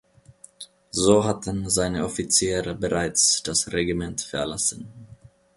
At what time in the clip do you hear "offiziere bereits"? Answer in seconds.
2.05-3.43